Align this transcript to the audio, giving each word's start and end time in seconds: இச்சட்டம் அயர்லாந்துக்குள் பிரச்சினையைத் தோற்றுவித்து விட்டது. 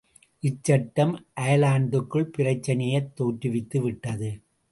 இச்சட்டம் 0.43 1.11
அயர்லாந்துக்குள் 1.41 2.31
பிரச்சினையைத் 2.37 3.11
தோற்றுவித்து 3.19 3.77
விட்டது. 3.81 4.31